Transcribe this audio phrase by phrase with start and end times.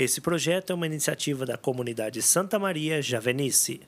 [0.00, 3.82] Esse projeto é uma iniciativa da comunidade Santa Maria Javenice.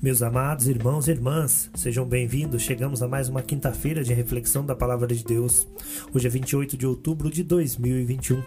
[0.00, 2.62] Meus amados irmãos e irmãs, sejam bem-vindos.
[2.62, 5.68] Chegamos a mais uma quinta-feira de reflexão da Palavra de Deus.
[6.14, 8.42] Hoje é 28 de outubro de 2021.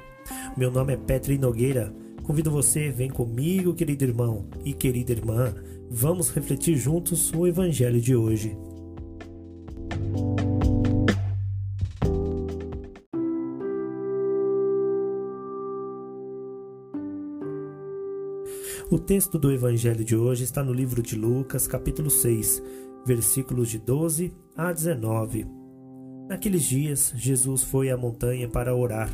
[0.57, 1.93] Meu nome é Petri Nogueira.
[2.23, 5.53] Convido você, vem comigo, querido irmão e querida irmã.
[5.91, 8.57] Vamos refletir juntos o Evangelho de hoje.
[18.89, 22.63] O texto do Evangelho de hoje está no livro de Lucas, capítulo 6,
[23.05, 25.45] versículos de 12 a 19.
[26.29, 29.09] Naqueles dias, Jesus foi à montanha para orar.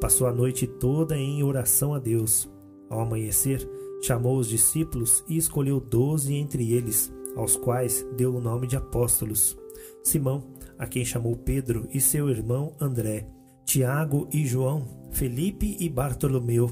[0.00, 2.50] Passou a noite toda em oração a Deus.
[2.90, 3.68] Ao amanhecer,
[4.02, 9.56] chamou os discípulos e escolheu doze entre eles, aos quais deu o nome de apóstolos:
[10.02, 10.42] Simão,
[10.76, 13.28] a quem chamou Pedro, e seu irmão André,
[13.64, 16.68] Tiago e João, Felipe e Bartolomeu,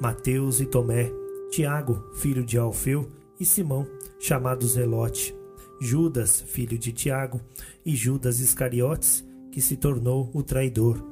[0.00, 1.21] Mateus e Tomé
[1.52, 3.86] Tiago, filho de Alfeu, e Simão,
[4.18, 5.34] chamado Zelote,
[5.78, 7.42] Judas, filho de Tiago,
[7.84, 11.04] e Judas Iscariotes, que se tornou o traidor.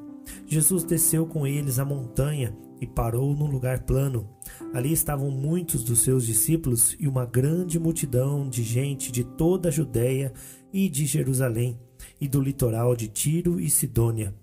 [0.47, 4.27] Jesus desceu com eles a montanha e parou num lugar plano.
[4.73, 9.71] Ali estavam muitos dos seus discípulos e uma grande multidão de gente de toda a
[9.71, 10.33] Judéia
[10.73, 11.79] e de Jerusalém
[12.19, 14.33] e do litoral de Tiro e Sidônia.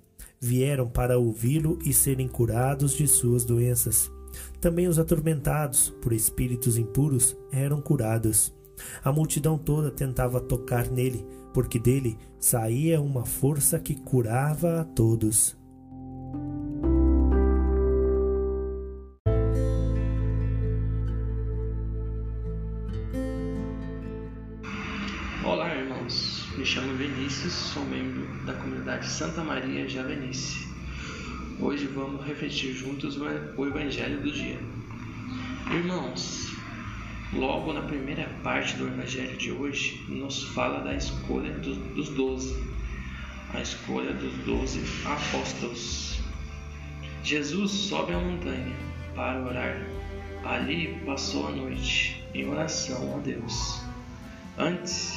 [0.41, 4.17] Vieram para ouvi-lo e serem curados de suas doenças.
[4.61, 8.55] Também os atormentados por espíritos impuros eram curados.
[9.03, 15.57] A multidão toda tentava tocar nele, porque dele saía uma força que curava a todos.
[25.45, 26.47] Olá, irmãos.
[26.57, 30.68] Me chamo Vinícius, sou membro da comunidade Santa Maria Javenice.
[31.61, 34.61] Hoje vamos refletir juntos o Evangelho do dia.
[35.73, 36.53] Irmãos,
[37.33, 42.57] logo na primeira parte do Evangelho de hoje, nos fala da escolha dos doze,
[43.53, 46.21] a escolha dos doze apóstolos.
[47.25, 48.77] Jesus sobe a montanha
[49.17, 49.85] para orar.
[50.45, 53.83] Ali passou a noite em oração a Deus.
[54.57, 55.13] Antes,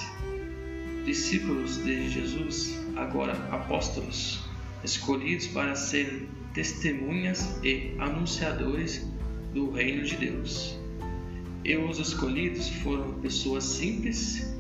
[1.05, 4.43] discípulos de Jesus, agora apóstolos,
[4.83, 9.07] escolhidos para serem testemunhas e anunciadores
[9.53, 10.77] do reino de Deus.
[11.63, 14.51] E os escolhidos foram pessoas simples,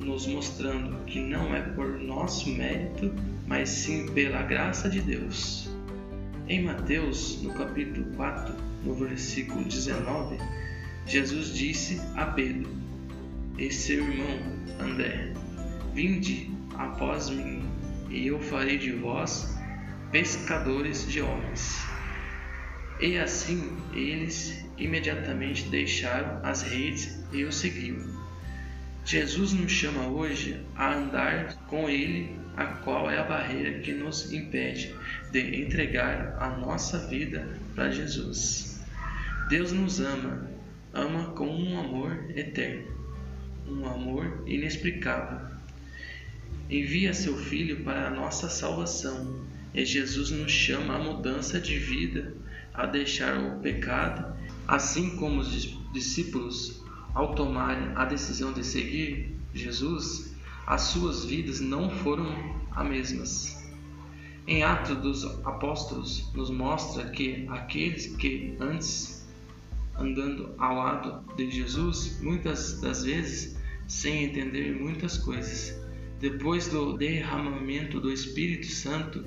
[0.00, 3.12] nos mostrando que não é por nosso mérito,
[3.46, 5.68] mas sim pela graça de Deus.
[6.48, 10.38] Em Mateus, no capítulo 4, no versículo 19,
[11.06, 12.70] Jesus disse a Pedro
[13.58, 14.38] e seu irmão
[14.80, 15.32] André:
[15.94, 17.62] Vinde após mim,
[18.10, 19.56] e eu farei de vós
[20.10, 21.84] pescadores de homens.
[23.00, 28.26] E assim eles imediatamente deixaram as redes e o seguiram.
[29.04, 34.32] Jesus nos chama hoje a andar com Ele, a qual é a barreira que nos
[34.32, 34.94] impede
[35.30, 38.84] de entregar a nossa vida para Jesus.
[39.48, 40.50] Deus nos ama,
[40.92, 42.88] ama com um amor eterno,
[43.68, 45.54] um amor inexplicável.
[46.68, 52.34] Envia seu Filho para a nossa salvação e Jesus nos chama à mudança de vida,
[52.72, 54.34] a deixar o pecado,
[54.66, 56.82] assim como os discípulos,
[57.14, 60.34] ao tomarem a decisão de seguir Jesus,
[60.66, 62.26] as suas vidas não foram
[62.70, 63.70] as mesmas.
[64.46, 69.26] Em Atos dos Apóstolos, nos mostra que aqueles que antes
[69.94, 75.78] andando ao lado de Jesus, muitas das vezes sem entender muitas coisas,
[76.18, 79.24] depois do derramamento do Espírito Santo,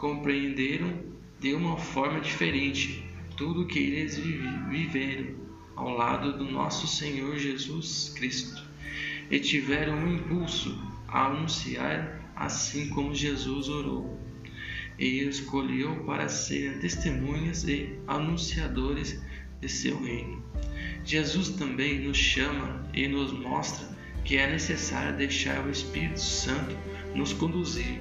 [0.00, 0.92] compreenderam
[1.40, 3.04] de uma forma diferente
[3.36, 5.34] tudo o que eles viveram
[5.74, 8.62] ao lado do nosso Senhor Jesus Cristo
[9.30, 10.76] e tiveram um impulso
[11.06, 14.18] a anunciar assim como Jesus orou.
[14.98, 19.20] E escolheu para serem testemunhas e anunciadores
[19.60, 20.42] de seu reino.
[21.04, 26.76] Jesus também nos chama e nos mostra que é necessário deixar o Espírito Santo
[27.14, 28.00] nos conduzir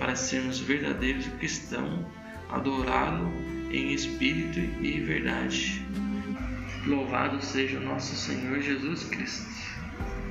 [0.00, 2.06] para sermos verdadeiros cristãos,
[2.48, 3.30] adorá-lo
[3.70, 5.84] em espírito e verdade.
[6.86, 9.46] Louvado seja o nosso Senhor Jesus Cristo,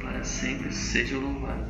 [0.02, 1.70] para sempre seja louvado.